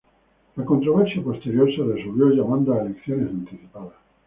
[0.55, 3.93] La controversia posterior se resolvió llamando a elecciones anticipadas.